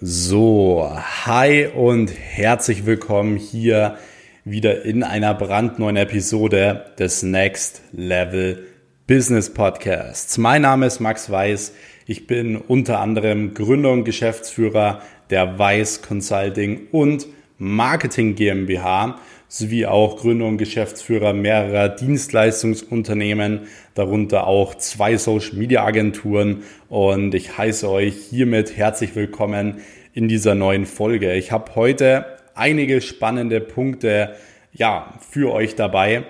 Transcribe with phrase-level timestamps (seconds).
[0.00, 0.90] So,
[1.24, 3.96] hi und herzlich willkommen hier
[4.44, 8.66] wieder in einer brandneuen Episode des Next Level
[9.06, 10.36] Business Podcasts.
[10.36, 11.74] Mein Name ist Max Weiß.
[12.06, 19.20] Ich bin unter anderem Gründer und Geschäftsführer der Weiß Consulting und Marketing GmbH
[19.54, 27.56] sowie auch Gründer und Geschäftsführer mehrerer Dienstleistungsunternehmen, darunter auch zwei Social Media Agenturen und ich
[27.56, 29.76] heiße euch hiermit herzlich willkommen
[30.12, 31.34] in dieser neuen Folge.
[31.34, 32.26] Ich habe heute
[32.56, 34.34] einige spannende Punkte
[34.72, 36.24] ja, für euch dabei.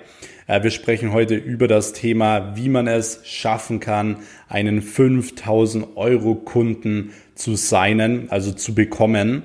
[0.47, 4.19] Äh, wir sprechen heute über das Thema, wie man es schaffen kann,
[4.49, 9.45] einen 5000 Euro Kunden zu signen, also zu bekommen.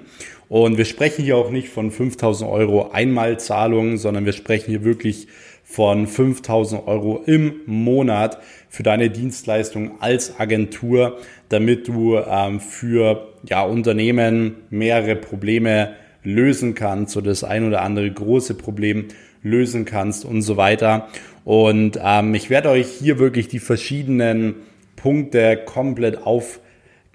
[0.50, 5.28] Und wir sprechen hier auch nicht von 5000 Euro Einmalzahlungen, sondern wir sprechen hier wirklich
[5.64, 13.62] von 5000 Euro im Monat für deine Dienstleistung als Agentur, damit du ähm, für ja,
[13.64, 15.94] Unternehmen mehrere Probleme
[16.24, 19.06] lösen kannst oder das ein oder andere große Problem
[19.44, 21.08] lösen kannst und so weiter.
[21.46, 24.56] Und ähm, ich werde euch hier wirklich die verschiedenen
[24.96, 26.60] Punkte komplett auf,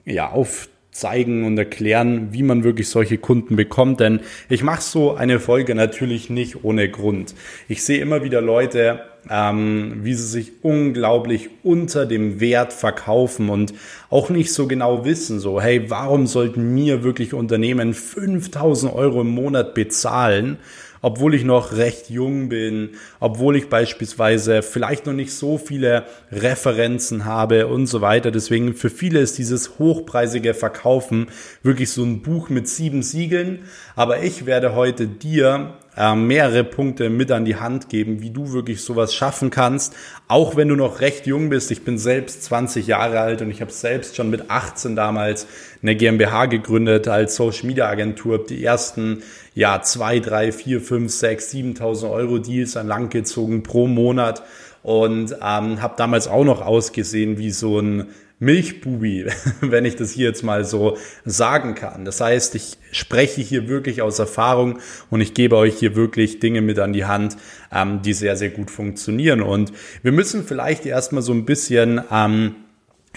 [0.04, 4.00] ja, auf zeigen und erklären, wie man wirklich solche Kunden bekommt.
[4.00, 7.34] Denn ich mache so eine Folge natürlich nicht ohne Grund.
[7.68, 13.74] Ich sehe immer wieder Leute, ähm, wie sie sich unglaublich unter dem Wert verkaufen und
[14.08, 19.30] auch nicht so genau wissen, so, hey, warum sollten mir wirklich Unternehmen 5000 Euro im
[19.30, 20.58] Monat bezahlen?
[21.04, 27.26] Obwohl ich noch recht jung bin, obwohl ich beispielsweise vielleicht noch nicht so viele Referenzen
[27.26, 28.30] habe und so weiter.
[28.30, 31.26] Deswegen für viele ist dieses hochpreisige Verkaufen
[31.62, 33.64] wirklich so ein Buch mit sieben Siegeln.
[33.96, 38.52] Aber ich werde heute dir äh, mehrere Punkte mit an die Hand geben, wie du
[38.52, 39.94] wirklich sowas schaffen kannst,
[40.28, 41.70] auch wenn du noch recht jung bist.
[41.70, 45.46] Ich bin selbst 20 Jahre alt und ich habe selbst schon mit 18 damals
[45.82, 49.22] eine GmbH gegründet als Social Media Agentur, die ersten
[49.54, 54.42] ja zwei, drei, vier, fünf, sechs, 7.000 Euro Deals an Land gezogen pro Monat
[54.82, 58.08] und ähm, habe damals auch noch ausgesehen wie so ein
[58.44, 59.26] Milchbubi,
[59.60, 62.04] wenn ich das hier jetzt mal so sagen kann.
[62.04, 64.78] Das heißt, ich spreche hier wirklich aus Erfahrung
[65.10, 67.36] und ich gebe euch hier wirklich Dinge mit an die Hand,
[67.72, 69.42] ähm, die sehr, sehr gut funktionieren.
[69.42, 69.72] Und
[70.02, 72.56] wir müssen vielleicht erstmal so ein bisschen ähm,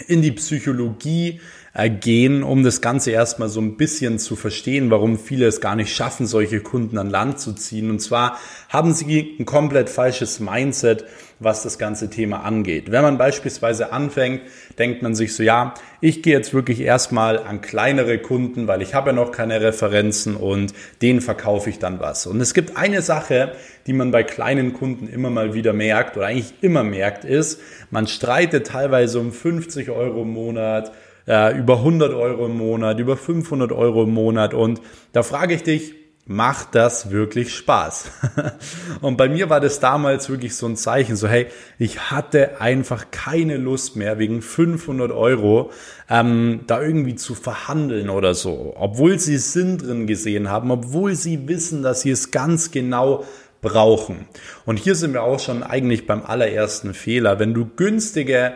[0.07, 1.39] in die Psychologie
[1.85, 5.95] gehen, um das Ganze erstmal so ein bisschen zu verstehen, warum viele es gar nicht
[5.95, 7.91] schaffen, solche Kunden an Land zu ziehen.
[7.91, 8.39] Und zwar
[8.69, 11.05] haben sie ein komplett falsches Mindset,
[11.39, 12.91] was das ganze Thema angeht.
[12.91, 14.41] Wenn man beispielsweise anfängt,
[14.79, 18.95] denkt man sich so, ja, ich gehe jetzt wirklich erstmal an kleinere Kunden, weil ich
[18.95, 20.73] habe ja noch keine Referenzen und
[21.03, 22.25] denen verkaufe ich dann was.
[22.25, 23.51] Und es gibt eine Sache,
[23.85, 27.61] die man bei kleinen Kunden immer mal wieder merkt oder eigentlich immer merkt, ist,
[27.91, 30.91] man streitet teilweise um 50 Euro im Monat,
[31.27, 34.53] äh, über 100 Euro im Monat, über 500 Euro im Monat.
[34.53, 35.93] Und da frage ich dich,
[36.25, 38.11] macht das wirklich Spaß?
[39.01, 41.47] und bei mir war das damals wirklich so ein Zeichen, so hey,
[41.79, 45.71] ich hatte einfach keine Lust mehr wegen 500 Euro
[46.09, 51.47] ähm, da irgendwie zu verhandeln oder so, obwohl sie Sinn drin gesehen haben, obwohl sie
[51.47, 53.25] wissen, dass sie es ganz genau
[53.61, 54.27] brauchen.
[54.65, 57.39] Und hier sind wir auch schon eigentlich beim allerersten Fehler.
[57.39, 58.53] Wenn du günstige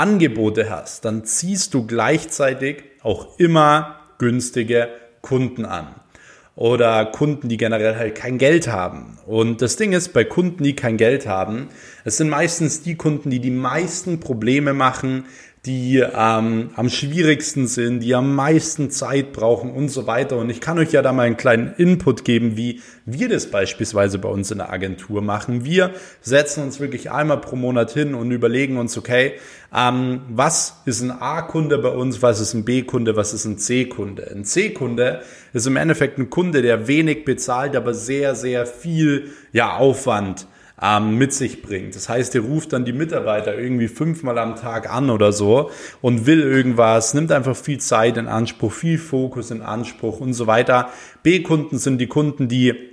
[0.00, 4.88] Angebote hast, dann ziehst du gleichzeitig auch immer günstige
[5.20, 5.94] Kunden an.
[6.56, 9.18] Oder Kunden, die generell halt kein Geld haben.
[9.26, 11.68] Und das Ding ist, bei Kunden, die kein Geld haben,
[12.04, 15.26] es sind meistens die Kunden, die die meisten Probleme machen,
[15.66, 20.38] die ähm, am schwierigsten sind, die am meisten Zeit brauchen und so weiter.
[20.38, 24.18] Und ich kann euch ja da mal einen kleinen Input geben, wie wir das beispielsweise
[24.18, 25.62] bei uns in der Agentur machen.
[25.62, 29.34] Wir setzen uns wirklich einmal pro Monat hin und überlegen uns, okay,
[29.74, 34.30] ähm, was ist ein A-Kunde bei uns, was ist ein B-Kunde, was ist ein C-Kunde.
[34.34, 35.20] Ein C-Kunde
[35.52, 40.46] ist im Endeffekt ein Kunde, der wenig bezahlt, aber sehr, sehr viel ja, Aufwand
[40.82, 41.94] ähm, mit sich bringt.
[41.94, 45.70] Das heißt, ihr ruft dann die Mitarbeiter irgendwie fünfmal am Tag an oder so
[46.00, 50.46] und will irgendwas, nimmt einfach viel Zeit in Anspruch, viel Fokus in Anspruch und so
[50.46, 50.88] weiter.
[51.22, 52.90] B-Kunden sind die Kunden, die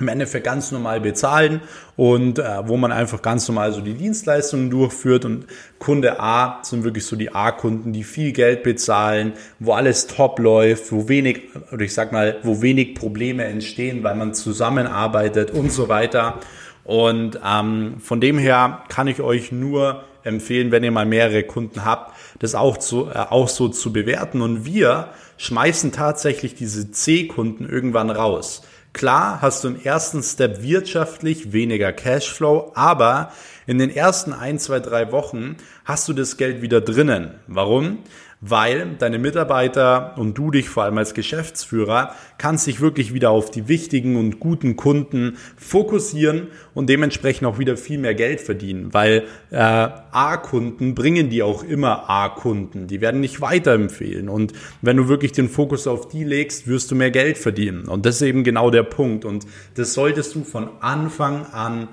[0.00, 1.60] im Endeffekt ganz normal bezahlen
[1.96, 5.46] und äh, wo man einfach ganz normal so die Dienstleistungen durchführt und
[5.78, 10.90] Kunde A sind wirklich so die A-Kunden, die viel Geld bezahlen, wo alles top läuft,
[10.90, 11.42] wo wenig
[11.72, 16.40] oder ich sag mal, wo wenig Probleme entstehen, weil man zusammenarbeitet und so weiter.
[16.84, 21.84] Und ähm, von dem her kann ich euch nur empfehlen, wenn ihr mal mehrere Kunden
[21.84, 24.42] habt, das auch, zu, äh, auch so zu bewerten.
[24.42, 28.62] Und wir schmeißen tatsächlich diese C-Kunden irgendwann raus.
[28.92, 33.32] Klar hast du im ersten Step wirtschaftlich weniger Cashflow, aber
[33.66, 37.34] in den ersten ein, zwei, drei Wochen hast du das Geld wieder drinnen.
[37.48, 37.98] Warum?
[38.46, 43.50] Weil deine Mitarbeiter und du dich vor allem als Geschäftsführer kannst dich wirklich wieder auf
[43.50, 49.24] die wichtigen und guten Kunden fokussieren und dementsprechend auch wieder viel mehr Geld verdienen, weil
[49.50, 54.28] äh, A-Kunden bringen die auch immer A-Kunden, die werden nicht weiterempfehlen.
[54.28, 54.52] Und
[54.82, 57.88] wenn du wirklich den Fokus auf die legst, wirst du mehr Geld verdienen.
[57.88, 59.24] Und das ist eben genau der Punkt.
[59.24, 61.88] Und das solltest du von Anfang an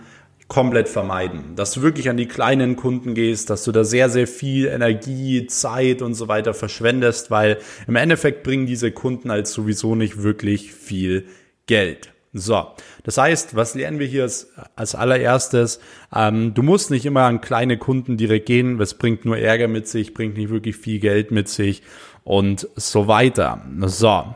[0.52, 1.56] komplett vermeiden.
[1.56, 5.48] Dass du wirklich an die kleinen Kunden gehst, dass du da sehr, sehr viel Energie,
[5.48, 10.74] Zeit und so weiter verschwendest, weil im Endeffekt bringen diese Kunden als sowieso nicht wirklich
[10.74, 11.26] viel
[11.68, 12.12] Geld.
[12.34, 12.68] So,
[13.04, 15.80] das heißt, was lernen wir hier als, als allererstes?
[16.14, 19.88] Ähm, du musst nicht immer an kleine Kunden direkt gehen, das bringt nur Ärger mit
[19.88, 21.82] sich, bringt nicht wirklich viel Geld mit sich
[22.26, 23.66] und so weiter.
[23.86, 24.36] So,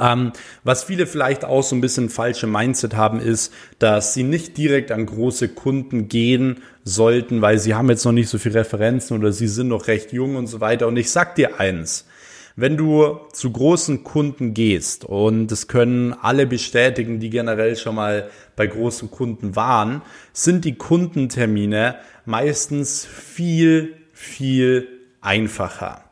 [0.00, 0.32] ähm,
[0.62, 4.92] was viele vielleicht auch so ein bisschen falsche Mindset haben, ist, dass sie nicht direkt
[4.92, 9.32] an große Kunden gehen sollten, weil sie haben jetzt noch nicht so viele Referenzen oder
[9.32, 10.86] sie sind noch recht jung und so weiter.
[10.86, 12.06] Und ich sag dir eins,
[12.56, 18.30] wenn du zu großen Kunden gehst, und das können alle bestätigen, die generell schon mal
[18.54, 20.02] bei großen Kunden waren,
[20.32, 21.96] sind die Kundentermine
[22.26, 24.86] meistens viel, viel
[25.20, 26.03] einfacher.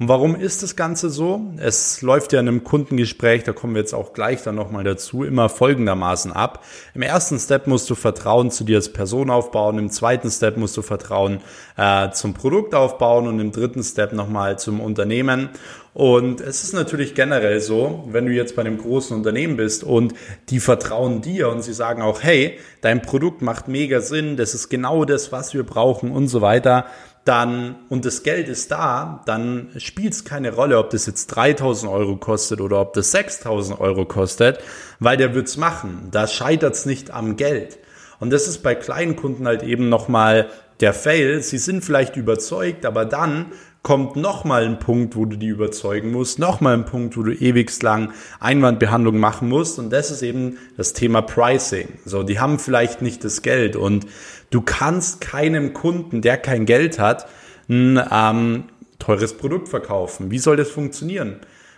[0.00, 1.42] Und warum ist das Ganze so?
[1.58, 5.24] Es läuft ja in einem Kundengespräch, da kommen wir jetzt auch gleich dann nochmal dazu,
[5.24, 6.64] immer folgendermaßen ab.
[6.94, 10.74] Im ersten Step musst du Vertrauen zu dir als Person aufbauen, im zweiten Step musst
[10.78, 11.42] du Vertrauen
[11.76, 15.50] äh, zum Produkt aufbauen und im dritten Step nochmal zum Unternehmen.
[15.92, 20.14] Und es ist natürlich generell so, wenn du jetzt bei einem großen Unternehmen bist und
[20.48, 24.70] die vertrauen dir und sie sagen auch, hey, dein Produkt macht mega Sinn, das ist
[24.70, 26.86] genau das, was wir brauchen und so weiter,
[27.24, 31.90] dann, und das Geld ist da, dann spielt es keine Rolle, ob das jetzt 3000
[31.92, 34.58] Euro kostet oder ob das 6000 Euro kostet,
[34.98, 36.08] weil der wird's machen.
[36.10, 37.78] Da scheitert's nicht am Geld.
[38.20, 40.48] Und das ist bei kleinen Kunden halt eben nochmal
[40.80, 41.42] der Fail.
[41.42, 43.52] Sie sind vielleicht überzeugt, aber dann
[43.82, 47.82] kommt nochmal ein Punkt, wo du die überzeugen musst, nochmal ein Punkt, wo du ewigst
[47.82, 49.78] lang Einwandbehandlung machen musst.
[49.78, 51.88] Und das ist eben das Thema Pricing.
[52.04, 54.06] So, die haben vielleicht nicht das Geld und
[54.50, 57.26] du kannst keinem Kunden, der kein Geld hat,
[57.68, 58.64] ein ähm,
[58.98, 60.30] teures Produkt verkaufen.
[60.30, 61.36] Wie soll das funktionieren?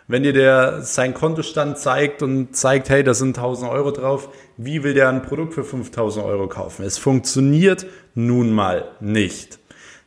[0.09, 4.83] Wenn dir der sein Kontostand zeigt und zeigt, hey, da sind 1000 Euro drauf, wie
[4.83, 6.85] will der ein Produkt für 5000 Euro kaufen?
[6.85, 9.61] Es funktioniert nun mal nicht.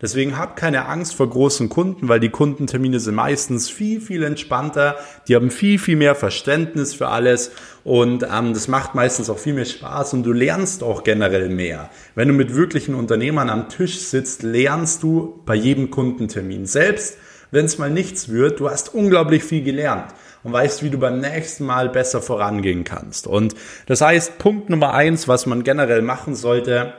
[0.06, 4.98] Deswegen habt keine Angst vor großen Kunden, weil die Kundentermine sind meistens viel, viel entspannter.
[5.28, 7.50] Die haben viel, viel mehr Verständnis für alles
[7.84, 11.90] und ähm, das macht meistens auch viel mehr Spaß und du lernst auch generell mehr.
[12.14, 16.68] Wenn du mit wirklichen Unternehmern am Tisch sitzt, lernst du bei jedem Kundentermin.
[16.68, 17.18] Selbst
[17.50, 20.14] wenn es mal nichts wird, du hast unglaublich viel gelernt
[20.44, 23.26] und weißt, wie du beim nächsten Mal besser vorangehen kannst.
[23.26, 23.56] Und
[23.88, 26.94] das heißt, Punkt Nummer eins, was man generell machen sollte,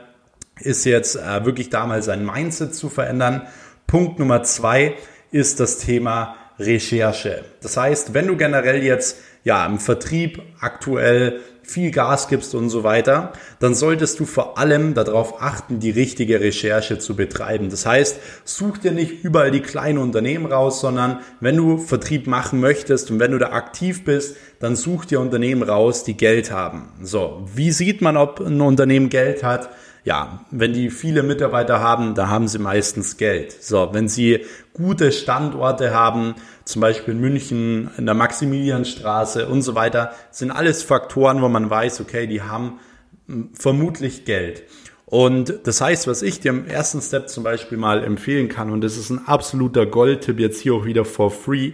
[0.59, 3.43] ist jetzt äh, wirklich damals sein Mindset zu verändern.
[3.85, 4.95] Punkt Nummer zwei
[5.31, 7.45] ist das Thema Recherche.
[7.61, 12.85] Das heißt, wenn du generell jetzt ja im Vertrieb aktuell viel Gas gibst und so
[12.85, 17.69] weiter, dann solltest du vor allem darauf achten, die richtige Recherche zu betreiben.
[17.69, 22.61] Das heißt, such dir nicht überall die kleinen Unternehmen raus, sondern wenn du Vertrieb machen
[22.61, 26.89] möchtest und wenn du da aktiv bist, dann such dir Unternehmen raus, die Geld haben.
[27.01, 29.69] So, wie sieht man, ob ein Unternehmen Geld hat?
[30.07, 33.51] Ja, wenn die viele Mitarbeiter haben, da haben sie meistens Geld.
[33.51, 39.75] So, wenn sie gute Standorte haben, zum Beispiel in München, in der Maximilianstraße und so
[39.75, 42.79] weiter, sind alles Faktoren, wo man weiß, okay, die haben
[43.27, 44.63] hm, vermutlich Geld.
[45.07, 48.79] Und das heißt, was ich dir im ersten Step zum Beispiel mal empfehlen kann, und
[48.79, 51.73] das ist ein absoluter Goldtipp jetzt hier auch wieder for free,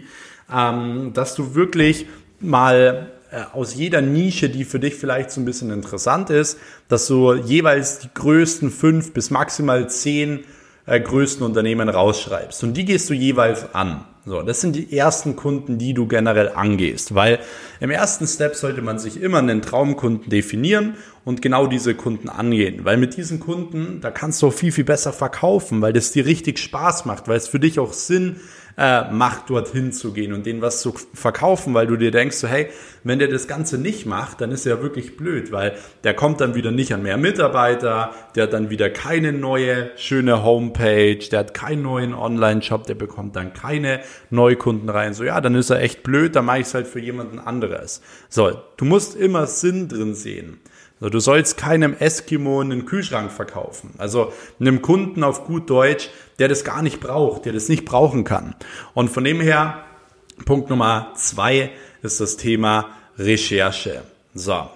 [0.52, 2.08] ähm, dass du wirklich
[2.40, 3.12] mal
[3.54, 8.00] aus jeder Nische, die für dich vielleicht so ein bisschen interessant ist, dass du jeweils
[8.00, 10.46] die größten fünf bis maximal zehn
[10.86, 12.64] äh, größten Unternehmen rausschreibst.
[12.64, 14.06] Und die gehst du jeweils an.
[14.26, 17.40] So, das sind die ersten Kunden, die du generell angehst, weil
[17.82, 22.84] im ersten Step sollte man sich immer einen Traumkunden definieren und genau diese Kunden angehen,
[22.84, 26.26] weil mit diesen Kunden, da kannst du auch viel, viel besser verkaufen, weil das dir
[26.26, 28.38] richtig Spaß macht, weil es für dich auch Sinn
[28.78, 32.48] äh, macht, dorthin zu gehen und denen was zu verkaufen, weil du dir denkst, so,
[32.48, 32.70] hey,
[33.04, 36.56] wenn der das Ganze nicht macht, dann ist er wirklich blöd, weil der kommt dann
[36.56, 41.54] wieder nicht an mehr Mitarbeiter, der hat dann wieder keine neue schöne Homepage, der hat
[41.54, 45.14] keinen neuen Online-Shop, der bekommt dann keine Neukunden rein.
[45.14, 48.02] So, ja, dann ist er echt blöd, dann mache ich es halt für jemanden anderes.
[48.30, 50.60] So, du musst immer Sinn drin sehen.
[51.10, 53.94] Du sollst keinem Eskimo einen Kühlschrank verkaufen.
[53.98, 58.24] Also einem Kunden auf gut Deutsch, der das gar nicht braucht, der das nicht brauchen
[58.24, 58.56] kann.
[58.94, 59.84] Und von dem her,
[60.46, 64.04] Punkt Nummer zwei ist das Thema Recherche.
[64.34, 64.70] So.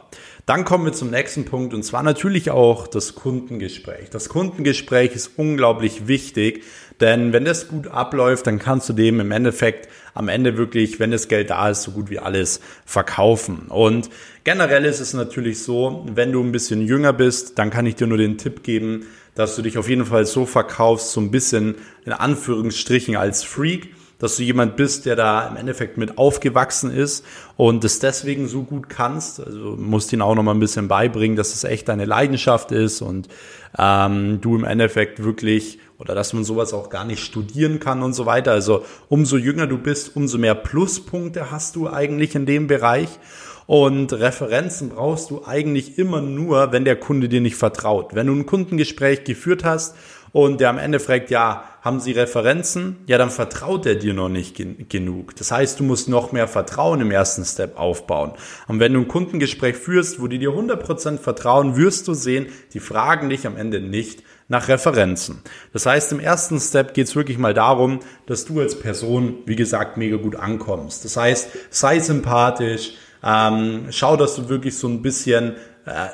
[0.47, 4.09] Dann kommen wir zum nächsten Punkt und zwar natürlich auch das Kundengespräch.
[4.09, 6.63] Das Kundengespräch ist unglaublich wichtig,
[7.01, 11.11] denn wenn das gut abläuft, dann kannst du dem im Endeffekt am Ende wirklich, wenn
[11.11, 13.67] das Geld da ist, so gut wie alles verkaufen.
[13.67, 14.09] Und
[14.45, 18.07] generell ist es natürlich so, wenn du ein bisschen jünger bist, dann kann ich dir
[18.07, 21.75] nur den Tipp geben, dass du dich auf jeden Fall so verkaufst, so ein bisschen
[22.05, 27.25] in Anführungsstrichen als Freak dass du jemand bist, der da im Endeffekt mit aufgewachsen ist
[27.55, 29.39] und es deswegen so gut kannst.
[29.45, 33.01] Also musst ihn auch noch mal ein bisschen beibringen, dass es echt deine Leidenschaft ist
[33.01, 33.27] und
[33.77, 38.13] ähm, du im Endeffekt wirklich oder dass man sowas auch gar nicht studieren kann und
[38.13, 38.51] so weiter.
[38.51, 43.09] Also umso jünger du bist, umso mehr Pluspunkte hast du eigentlich in dem Bereich.
[43.65, 48.15] Und Referenzen brauchst du eigentlich immer nur, wenn der Kunde dir nicht vertraut.
[48.15, 49.95] Wenn du ein Kundengespräch geführt hast
[50.31, 52.97] und der am Ende fragt, ja, haben Sie Referenzen?
[53.07, 55.35] Ja, dann vertraut er dir noch nicht gen genug.
[55.37, 58.33] Das heißt, du musst noch mehr Vertrauen im ersten Step aufbauen.
[58.67, 62.79] Und wenn du ein Kundengespräch führst, wo die dir 100% vertrauen, wirst du sehen, die
[62.79, 65.41] fragen dich am Ende nicht nach Referenzen.
[65.73, 69.55] Das heißt, im ersten Step geht es wirklich mal darum, dass du als Person, wie
[69.55, 71.05] gesagt, mega gut ankommst.
[71.05, 72.93] Das heißt, sei sympathisch,
[73.23, 75.55] ähm, schau, dass du wirklich so ein bisschen
[75.85, 76.07] äh,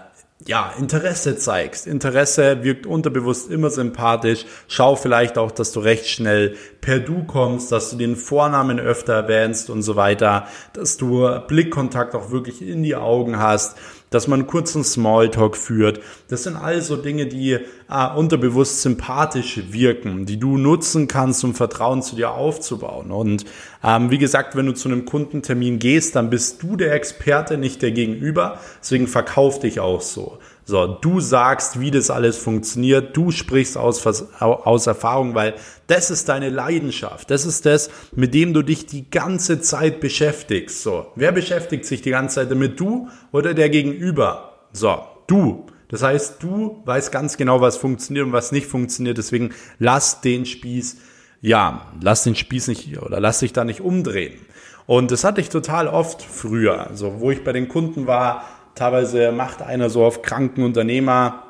[0.46, 1.88] ja, Interesse zeigst.
[1.88, 4.46] Interesse wirkt unterbewusst immer sympathisch.
[4.68, 9.14] Schau vielleicht auch, dass du recht schnell per Du kommst, dass du den Vornamen öfter
[9.14, 13.78] erwähnst und so weiter, dass du Blickkontakt auch wirklich in die Augen hast,
[14.10, 16.02] dass man kurzen Smalltalk führt.
[16.28, 17.60] Das sind also Dinge, die
[17.94, 23.12] äh, unterbewusst sympathisch wirken, die du nutzen kannst, um Vertrauen zu dir aufzubauen.
[23.12, 23.46] Und
[23.84, 27.84] ähm, wie gesagt, wenn du zu einem Kundentermin gehst, dann bist du der Experte, nicht
[27.84, 28.58] der Gegenüber.
[28.82, 30.40] Deswegen verkauf dich auch so.
[30.66, 34.04] So, du sagst, wie das alles funktioniert, du sprichst aus,
[34.40, 35.56] aus Erfahrung, weil
[35.88, 37.30] das ist deine Leidenschaft.
[37.30, 40.82] Das ist das, mit dem du dich die ganze Zeit beschäftigst.
[40.82, 42.80] So, wer beschäftigt sich die ganze Zeit damit?
[42.80, 44.54] Du oder der Gegenüber?
[44.72, 44.98] So,
[45.28, 45.68] du.
[45.94, 49.18] Das heißt, du weißt ganz genau, was funktioniert und was nicht funktioniert.
[49.18, 50.98] Deswegen lass den Spieß,
[51.42, 54.34] ja, lass den Spieß nicht oder lass dich da nicht umdrehen.
[54.86, 56.88] Und das hatte ich total oft früher.
[56.88, 58.44] Also, wo ich bei den Kunden war,
[58.76, 61.44] Teilweise macht einer so auf kranken Unternehmer,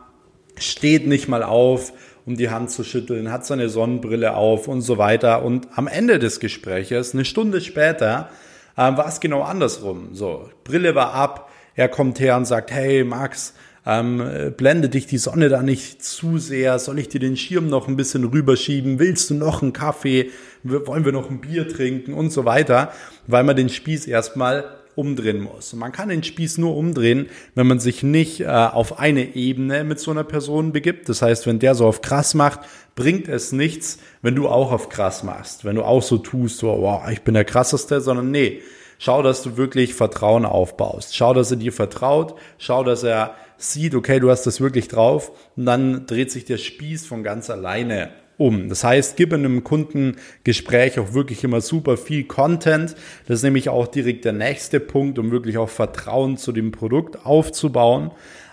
[0.57, 1.93] steht nicht mal auf,
[2.25, 5.43] um die Hand zu schütteln, hat seine Sonnenbrille auf und so weiter.
[5.43, 8.29] Und am Ende des Gespräches, eine Stunde später,
[8.75, 10.09] äh, war es genau andersrum.
[10.11, 13.53] So, Brille war ab, er kommt her und sagt, hey Max,
[13.85, 17.87] ähm, blende dich die Sonne da nicht zu sehr, soll ich dir den Schirm noch
[17.87, 20.31] ein bisschen rüberschieben, willst du noch einen Kaffee,
[20.63, 22.91] wollen wir noch ein Bier trinken und so weiter,
[23.27, 25.73] weil man den Spieß erstmal umdrehen muss.
[25.73, 29.83] Und man kann den Spieß nur umdrehen, wenn man sich nicht äh, auf eine Ebene
[29.83, 31.09] mit so einer Person begibt.
[31.09, 32.61] Das heißt, wenn der so auf krass macht,
[32.95, 35.65] bringt es nichts, wenn du auch auf krass machst.
[35.65, 38.61] Wenn du auch so tust, so, wow, ich bin der krasseste, sondern nee.
[38.99, 41.15] Schau, dass du wirklich Vertrauen aufbaust.
[41.15, 42.35] Schau, dass er dir vertraut.
[42.57, 43.35] Schau, dass er
[43.71, 45.31] sieht, okay, du hast das wirklich drauf.
[45.55, 48.69] Und dann dreht sich der Spieß von ganz alleine um.
[48.69, 52.95] Das heißt, gib in einem Kundengespräch auch wirklich immer super viel Content.
[53.27, 57.25] Das ist nämlich auch direkt der nächste Punkt, um wirklich auch Vertrauen zu dem Produkt
[57.25, 58.11] aufzubauen.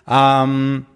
[0.08, 0.86] Ähm,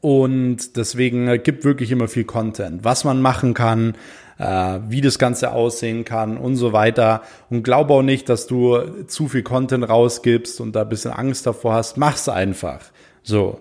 [0.00, 3.94] und deswegen äh, gibt wirklich immer viel Content, was man machen kann,
[4.38, 7.22] äh, wie das Ganze aussehen kann und so weiter.
[7.50, 11.46] Und glaube auch nicht, dass du zu viel Content rausgibst und da ein bisschen Angst
[11.46, 11.96] davor hast.
[11.96, 12.80] Mach's einfach.
[13.22, 13.60] So.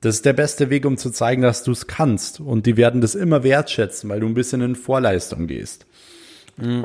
[0.00, 2.40] Das ist der beste Weg, um zu zeigen, dass du es kannst.
[2.40, 5.86] Und die werden das immer wertschätzen, weil du ein bisschen in Vorleistung gehst.
[6.56, 6.84] Mm.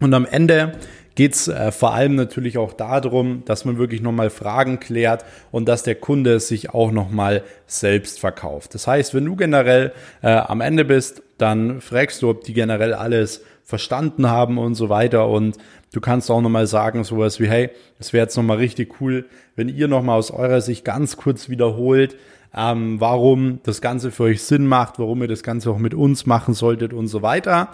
[0.00, 0.78] Und am Ende
[1.18, 5.82] geht's äh, vor allem natürlich auch darum, dass man wirklich nochmal Fragen klärt und dass
[5.82, 8.72] der Kunde sich auch nochmal selbst verkauft.
[8.74, 12.94] Das heißt, wenn du generell äh, am Ende bist, dann fragst du, ob die generell
[12.94, 15.28] alles verstanden haben und so weiter.
[15.28, 15.58] Und
[15.92, 19.24] du kannst auch nochmal sagen, sowas wie, hey, es wäre jetzt nochmal richtig cool,
[19.56, 22.14] wenn ihr nochmal aus eurer Sicht ganz kurz wiederholt,
[22.56, 26.26] ähm, warum das Ganze für euch Sinn macht, warum ihr das Ganze auch mit uns
[26.26, 27.70] machen solltet und so weiter,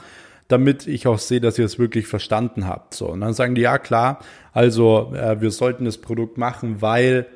[0.48, 2.94] damit ich auch sehe, dass ihr es wirklich verstanden habt.
[2.94, 4.18] So, und dann sagen die, ja klar,
[4.52, 7.26] also äh, wir sollten das Produkt machen, weil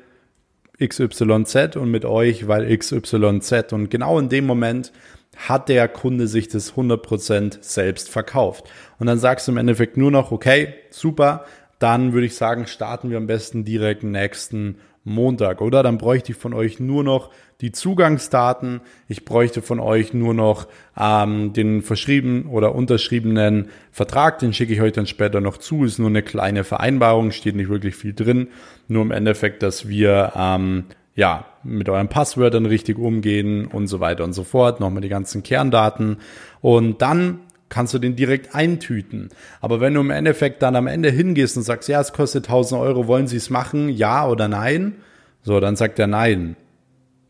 [0.79, 3.73] XYZ und mit euch, weil XYZ.
[3.73, 4.91] Und genau in dem Moment
[5.35, 8.65] hat der Kunde sich das 100% selbst verkauft.
[8.99, 11.45] Und dann sagst du im Endeffekt nur noch, okay, super,
[11.79, 15.81] dann würde ich sagen, starten wir am besten direkt nächsten Montag, oder?
[15.81, 17.31] Dann bräuchte ich von euch nur noch
[17.61, 18.81] die Zugangsdaten.
[19.07, 20.67] Ich bräuchte von euch nur noch
[20.97, 24.39] ähm, den verschrieben oder unterschriebenen Vertrag.
[24.39, 25.83] Den schicke ich euch dann später noch zu.
[25.83, 28.49] Ist nur eine kleine Vereinbarung, steht nicht wirklich viel drin.
[28.87, 34.23] Nur im Endeffekt, dass wir ähm, ja, mit euren Passwörtern richtig umgehen und so weiter
[34.23, 34.79] und so fort.
[34.79, 36.17] Nochmal die ganzen Kerndaten.
[36.61, 37.39] Und dann
[37.69, 39.29] kannst du den direkt eintüten.
[39.61, 42.81] Aber wenn du im Endeffekt dann am Ende hingehst und sagst, ja, es kostet 1000
[42.81, 43.89] Euro, wollen Sie es machen?
[43.89, 44.95] Ja oder nein?
[45.43, 46.55] So, dann sagt er nein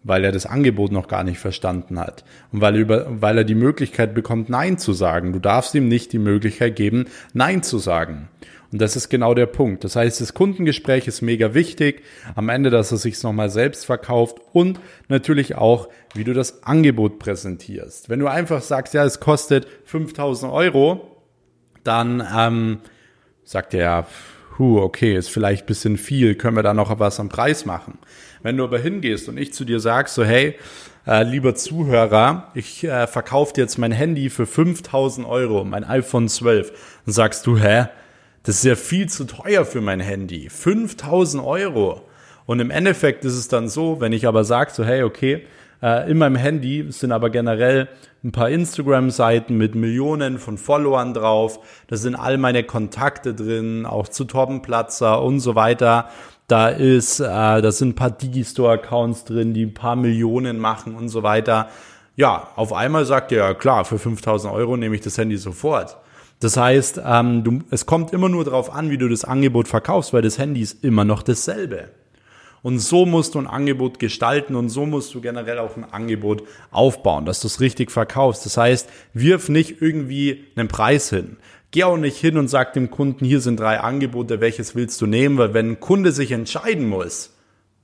[0.04, 3.44] weil er das Angebot noch gar nicht verstanden hat und weil er, über, weil er
[3.44, 5.34] die Möglichkeit bekommt, Nein zu sagen.
[5.34, 8.30] Du darfst ihm nicht die Möglichkeit geben, Nein zu sagen.
[8.72, 9.84] Und das ist genau der Punkt.
[9.84, 12.04] Das heißt, das Kundengespräch ist mega wichtig.
[12.36, 17.18] Am Ende, dass er sich nochmal selbst verkauft und natürlich auch, wie du das Angebot
[17.18, 18.10] präsentierst.
[18.10, 21.18] Wenn du einfach sagst, ja, es kostet 5000 Euro,
[21.84, 22.78] dann ähm,
[23.44, 24.06] sagt er,
[24.60, 27.98] puh, okay, ist vielleicht bisschen viel, können wir da noch was am Preis machen.
[28.44, 30.56] Wenn du aber hingehst und ich zu dir sag so, hey,
[31.08, 36.28] äh, lieber Zuhörer, ich äh, verkaufe dir jetzt mein Handy für 5000 Euro, mein iPhone
[36.28, 36.74] 12,
[37.06, 37.86] dann sagst du, hä,
[38.44, 40.50] das ist ja viel zu teuer für mein Handy.
[40.50, 42.02] 5000 Euro.
[42.46, 45.46] Und im Endeffekt ist es dann so, wenn ich aber sage so, hey, okay,
[45.82, 47.88] äh, in meinem Handy sind aber generell
[48.24, 51.60] ein paar Instagram-Seiten mit Millionen von Followern drauf.
[51.88, 56.10] Da sind all meine Kontakte drin, auch zu Torben Platzer und so weiter.
[56.48, 61.10] Da ist, äh, da sind ein paar Digistore-Accounts drin, die ein paar Millionen machen und
[61.10, 61.70] so weiter.
[62.16, 65.98] Ja, auf einmal sagt er, ja klar, für 5000 Euro nehme ich das Handy sofort.
[66.42, 70.14] Das heißt, ähm, du, es kommt immer nur darauf an, wie du das Angebot verkaufst,
[70.14, 71.90] weil das Handy ist immer noch dasselbe.
[72.62, 76.44] Und so musst du ein Angebot gestalten und so musst du generell auch ein Angebot
[76.72, 78.46] aufbauen, dass du es richtig verkaufst.
[78.46, 81.38] Das heißt, wirf nicht irgendwie einen Preis hin.
[81.72, 85.06] Geh auch nicht hin und sag dem Kunden, hier sind drei Angebote, welches willst du
[85.06, 85.38] nehmen?
[85.38, 87.36] Weil wenn ein Kunde sich entscheiden muss,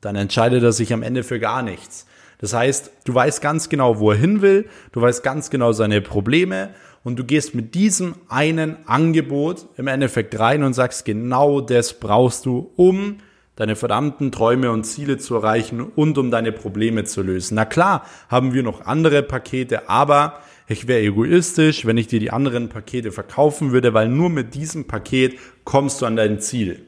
[0.02, 2.06] dann entscheidet er sich am Ende für gar nichts.
[2.40, 6.02] Das heißt, du weißt ganz genau, wo er hin will, du weißt ganz genau seine
[6.02, 6.72] Probleme
[7.04, 12.46] und du gehst mit diesem einen Angebot im Endeffekt rein und sagst, genau das brauchst
[12.46, 13.18] du, um
[13.56, 17.56] deine verdammten Träume und Ziele zu erreichen und um deine Probleme zu lösen.
[17.56, 22.32] Na klar, haben wir noch andere Pakete, aber ich wäre egoistisch, wenn ich dir die
[22.32, 26.86] anderen Pakete verkaufen würde, weil nur mit diesem Paket kommst du an dein Ziel.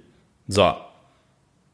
[0.48, 0.74] So.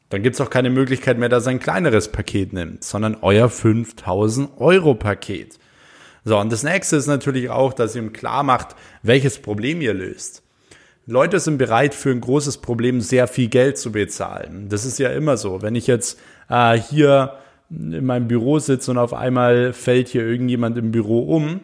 [0.09, 4.51] Dann gibt's auch keine Möglichkeit mehr, dass er ein kleineres Paket nimmt, sondern euer 5000
[4.59, 5.57] Euro Paket.
[6.23, 9.95] So, und das nächste ist natürlich auch, dass ihr ihm klar macht, welches Problem ihr
[9.95, 10.42] löst.
[11.05, 14.69] Leute sind bereit, für ein großes Problem sehr viel Geld zu bezahlen.
[14.69, 15.61] Das ist ja immer so.
[15.61, 16.19] Wenn ich jetzt
[16.49, 17.33] äh, hier
[17.69, 21.59] in meinem Büro sitze und auf einmal fällt hier irgendjemand im Büro um,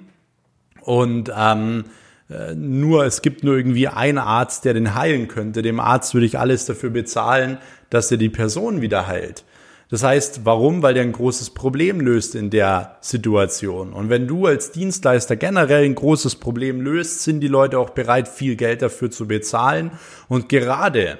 [0.82, 1.86] und ähm,
[2.30, 5.62] äh, nur, es gibt nur irgendwie einen Arzt, der den heilen könnte.
[5.62, 7.58] Dem Arzt würde ich alles dafür bezahlen,
[7.90, 9.44] dass er die Person wieder heilt.
[9.90, 10.84] Das heißt, warum?
[10.84, 13.92] Weil der ein großes Problem löst in der Situation.
[13.92, 18.28] Und wenn du als Dienstleister generell ein großes Problem löst, sind die Leute auch bereit,
[18.28, 19.92] viel Geld dafür zu bezahlen.
[20.28, 21.18] Und gerade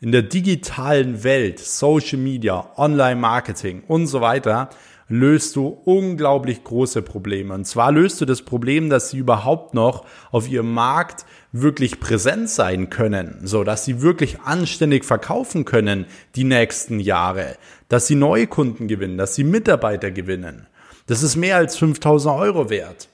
[0.00, 4.70] in der digitalen Welt, Social Media, Online-Marketing und so weiter,
[5.08, 7.54] löst du unglaublich große Probleme.
[7.54, 12.48] Und zwar löst du das Problem, dass sie überhaupt noch auf ihrem Markt wirklich präsent
[12.48, 17.56] sein können, so dass sie wirklich anständig verkaufen können die nächsten Jahre,
[17.88, 20.66] dass sie neue Kunden gewinnen, dass sie Mitarbeiter gewinnen.
[21.06, 23.08] Das ist mehr als 5000 Euro wert.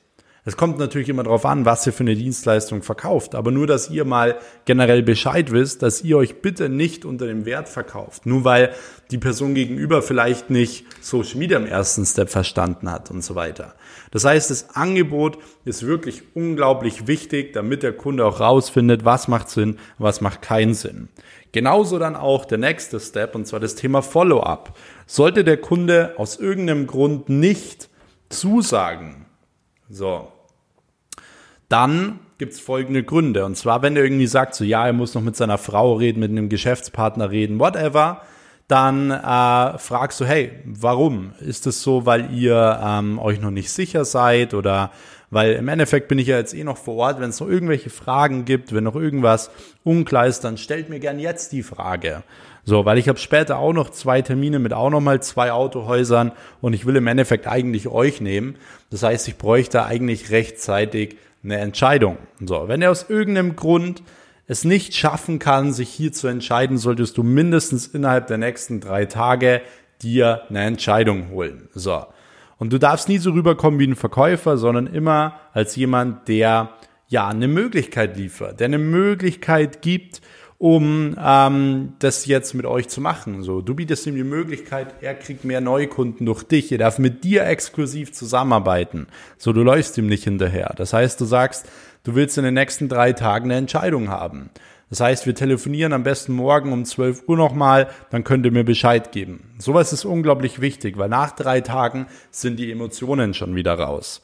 [0.51, 3.37] Es kommt natürlich immer darauf an, was ihr für eine Dienstleistung verkauft.
[3.37, 7.47] Aber nur, dass ihr mal generell Bescheid wisst, dass ihr euch bitte nicht unter dem
[7.47, 8.27] Wert verkauft.
[8.27, 8.75] Nur weil
[9.13, 13.77] die Person gegenüber vielleicht nicht Social Media im ersten Step verstanden hat und so weiter.
[14.11, 19.51] Das heißt, das Angebot ist wirklich unglaublich wichtig, damit der Kunde auch rausfindet, was macht
[19.51, 21.11] Sinn, was macht keinen Sinn.
[21.53, 24.77] Genauso dann auch der nächste Step, und zwar das Thema Follow-up.
[25.07, 27.89] Sollte der Kunde aus irgendeinem Grund nicht
[28.31, 29.27] zusagen,
[29.89, 30.33] so.
[31.71, 33.45] Dann gibt es folgende Gründe.
[33.47, 36.21] Und zwar, wenn er irgendwie sagt, so ja, er muss noch mit seiner Frau reden,
[36.21, 38.23] mit einem Geschäftspartner reden, whatever,
[38.67, 41.33] dann äh, fragst du, hey, warum?
[41.41, 44.91] Ist es so, weil ihr ähm, euch noch nicht sicher seid oder
[45.31, 47.91] weil im Endeffekt bin ich ja jetzt eh noch vor Ort, wenn es noch irgendwelche
[47.91, 49.51] Fragen gibt, wenn noch irgendwas
[49.85, 52.25] unklar ist, dann stellt mir gern jetzt die Frage.
[52.65, 56.33] So, weil ich habe später auch noch zwei Termine mit auch noch mal zwei Autohäusern
[56.61, 58.57] und ich will im Endeffekt eigentlich euch nehmen.
[58.91, 62.19] Das heißt, ich bräuchte eigentlich rechtzeitig eine Entscheidung.
[62.45, 64.03] So, wenn er aus irgendeinem Grund
[64.47, 69.07] es nicht schaffen kann, sich hier zu entscheiden, solltest du mindestens innerhalb der nächsten drei
[69.07, 69.63] Tage
[70.03, 71.69] dir eine Entscheidung holen.
[71.73, 72.05] So.
[72.59, 76.71] Und du darfst nie so rüberkommen wie ein Verkäufer, sondern immer als jemand, der
[77.09, 80.21] ja eine Möglichkeit liefert, der eine Möglichkeit gibt,
[80.61, 83.43] um ähm, das jetzt mit euch zu machen.
[83.43, 87.25] So, du bietest ihm die Möglichkeit, er kriegt mehr Neukunden durch dich, er darf mit
[87.25, 89.07] dir exklusiv zusammenarbeiten.
[89.39, 90.75] So, du läufst ihm nicht hinterher.
[90.77, 91.67] Das heißt, du sagst,
[92.05, 94.51] du willst in den nächsten drei Tagen eine Entscheidung haben.
[94.91, 98.65] Das heißt, wir telefonieren am besten morgen um 12 Uhr nochmal, dann könnt ihr mir
[98.65, 99.55] Bescheid geben.
[99.57, 104.21] Sowas ist unglaublich wichtig, weil nach drei Tagen sind die Emotionen schon wieder raus.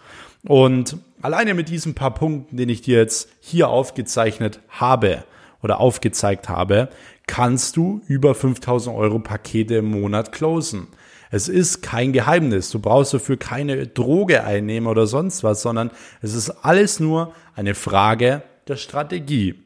[0.46, 5.24] Und alleine mit diesen paar Punkten, den ich dir jetzt hier aufgezeichnet habe
[5.66, 6.88] oder aufgezeigt habe,
[7.26, 10.86] kannst du über 5000 Euro Pakete im Monat closen.
[11.32, 12.70] Es ist kein Geheimnis.
[12.70, 15.90] Du brauchst dafür keine Droge einnehmen oder sonst was, sondern
[16.22, 19.56] es ist alles nur eine Frage der Strategie.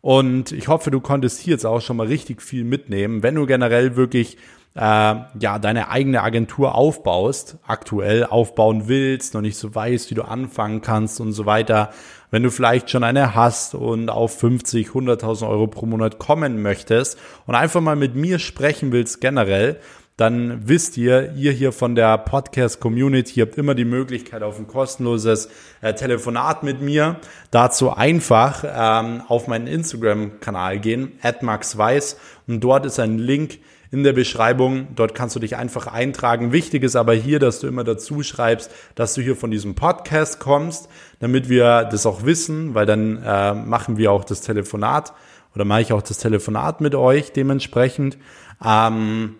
[0.00, 3.24] Und ich hoffe, du konntest hier jetzt auch schon mal richtig viel mitnehmen.
[3.24, 4.36] Wenn du generell wirklich
[4.76, 10.22] äh, ja deine eigene Agentur aufbaust, aktuell aufbauen willst, noch nicht so weißt, wie du
[10.22, 11.90] anfangen kannst und so weiter.
[12.30, 17.18] Wenn du vielleicht schon eine hast und auf 50, 100.000 Euro pro Monat kommen möchtest
[17.46, 19.80] und einfach mal mit mir sprechen willst generell,
[20.16, 24.66] dann wisst ihr, ihr hier von der Podcast Community habt immer die Möglichkeit auf ein
[24.66, 25.50] kostenloses
[25.82, 27.20] äh, Telefonat mit mir.
[27.50, 33.58] Dazu einfach ähm, auf meinen Instagram-Kanal gehen, @maxweiss und dort ist ein Link
[33.90, 34.88] in der Beschreibung.
[34.94, 36.52] Dort kannst du dich einfach eintragen.
[36.52, 40.40] Wichtig ist aber hier, dass du immer dazu schreibst, dass du hier von diesem Podcast
[40.40, 40.88] kommst,
[41.20, 45.12] damit wir das auch wissen, weil dann äh, machen wir auch das Telefonat
[45.54, 48.18] oder mache ich auch das Telefonat mit euch dementsprechend.
[48.64, 49.36] Ähm,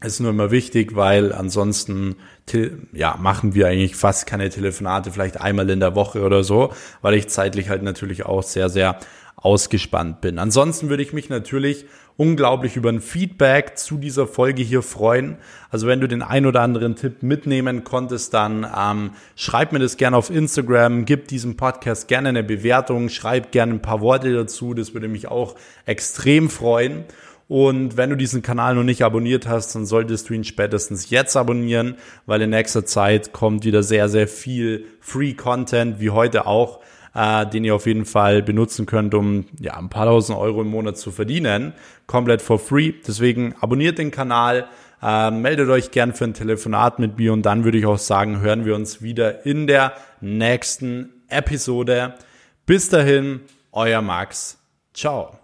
[0.00, 2.16] ist nur immer wichtig, weil ansonsten
[2.92, 7.14] ja, machen wir eigentlich fast keine Telefonate, vielleicht einmal in der Woche oder so, weil
[7.14, 8.98] ich zeitlich halt natürlich auch sehr, sehr
[9.36, 10.38] ausgespannt bin.
[10.38, 11.86] Ansonsten würde ich mich natürlich
[12.18, 15.38] unglaublich über ein Feedback zu dieser Folge hier freuen.
[15.70, 19.96] Also wenn du den ein oder anderen Tipp mitnehmen konntest, dann ähm, schreib mir das
[19.96, 24.74] gerne auf Instagram, gib diesem Podcast gerne eine Bewertung, schreib gerne ein paar Worte dazu,
[24.74, 25.54] das würde mich auch
[25.86, 27.04] extrem freuen.
[27.46, 31.36] Und wenn du diesen Kanal noch nicht abonniert hast, dann solltest du ihn spätestens jetzt
[31.36, 31.94] abonnieren,
[32.26, 36.80] weil in nächster Zeit kommt wieder sehr, sehr viel Free Content, wie heute auch,
[37.14, 40.68] äh, den ihr auf jeden Fall benutzen könnt, um ja ein paar tausend Euro im
[40.68, 41.72] Monat zu verdienen.
[42.06, 42.92] Komplett for free.
[43.06, 44.68] Deswegen abonniert den Kanal.
[45.02, 48.40] Äh, meldet euch gern für ein Telefonat mit mir und dann würde ich auch sagen,
[48.40, 52.14] hören wir uns wieder in der nächsten Episode.
[52.66, 53.40] Bis dahin,
[53.72, 54.58] euer Max.
[54.92, 55.37] Ciao.